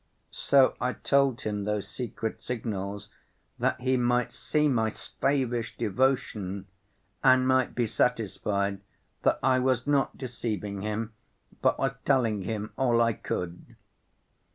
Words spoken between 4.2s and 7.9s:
see my slavish devotion, and might be